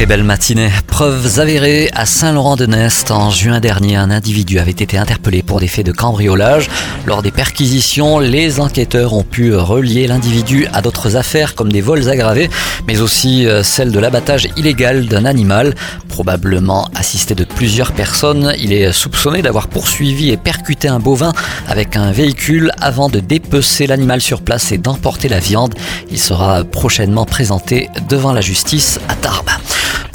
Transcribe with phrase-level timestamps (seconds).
[0.00, 0.70] Très belle matinée.
[0.86, 3.10] Preuves avérées à Saint-Laurent-de-Nest.
[3.10, 6.70] En juin dernier, un individu avait été interpellé pour des faits de cambriolage.
[7.04, 12.08] Lors des perquisitions, les enquêteurs ont pu relier l'individu à d'autres affaires comme des vols
[12.08, 12.48] aggravés,
[12.86, 15.74] mais aussi euh, celle de l'abattage illégal d'un animal.
[16.08, 21.34] Probablement assisté de plusieurs personnes, il est soupçonné d'avoir poursuivi et percuté un bovin
[21.68, 25.74] avec un véhicule avant de dépecer l'animal sur place et d'emporter la viande.
[26.10, 29.59] Il sera prochainement présenté devant la justice à Tarbes.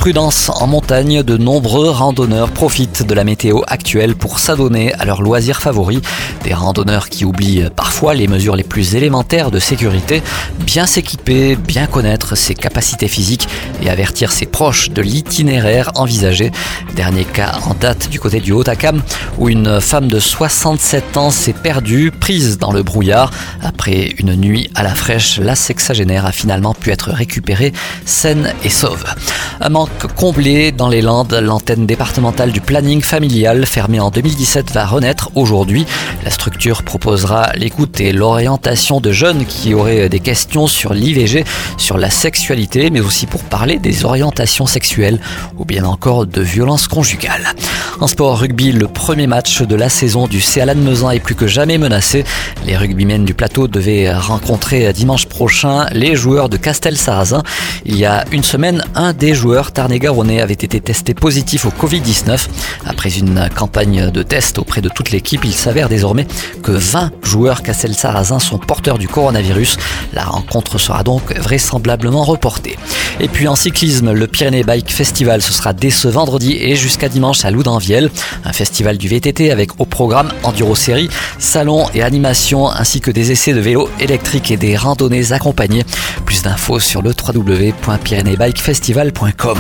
[0.06, 5.24] Prudence en montagne, de nombreux randonneurs profitent de la météo actuelle pour s'adonner à leurs
[5.24, 6.00] loisirs favoris.
[6.44, 10.22] Des randonneurs qui oublient parfois les mesures les plus élémentaires de sécurité,
[10.60, 13.48] bien s'équiper, bien connaître ses capacités physiques
[13.82, 16.52] et avertir ses proches de l'itinéraire envisagé.
[16.96, 19.02] Dernier cas en date du côté du Haut-Acam
[19.40, 23.32] où une femme de 67 ans s'est perdue, prise dans le brouillard.
[23.64, 27.74] Après une nuit à la fraîche, la sexagénaire a finalement pu être récupérée
[28.06, 29.04] saine et sauve.
[30.16, 31.34] Comblé dans les Landes.
[31.34, 35.86] L'antenne départementale du planning familial fermée en 2017 va renaître aujourd'hui.
[36.24, 41.46] La structure proposera l'écoute et l'orientation de jeunes qui auraient des questions sur l'IVG,
[41.78, 45.20] sur la sexualité, mais aussi pour parler des orientations sexuelles
[45.58, 47.54] ou bien encore de violences conjugales.
[48.02, 50.44] En sport rugby, le premier match de la saison du
[50.76, 52.26] Mezan est plus que jamais menacé.
[52.66, 57.42] Les rugbymen du plateau devaient rencontrer dimanche prochain les joueurs de Castel-Sarrazin.
[57.86, 62.48] Il y a une semaine, un des joueurs tarn-et-garonnais avait été testé positif au Covid-19.
[62.86, 66.28] Après une campagne de tests auprès de toute l'équipe, il s'avère désormais
[66.64, 69.78] que 20 joueurs Castel-Sarrazin sont porteurs du coronavirus.
[70.12, 72.78] La rencontre sera donc vraisemblablement reportée.
[73.20, 77.10] Et puis en cyclisme, le Pyrénées Bike Festival, ce sera dès ce vendredi et jusqu'à
[77.10, 78.12] dimanche à Loudanviel.
[78.44, 83.32] Un festival du VTT avec au programme enduro série, salon et animation ainsi que des
[83.32, 85.86] essais de vélos électriques et des randonnées accompagnées.
[86.26, 89.60] Plus d'infos sur le www.pyrénéesbikefestival.com.